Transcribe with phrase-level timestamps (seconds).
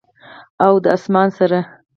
[0.65, 1.59] او د اسمان سره،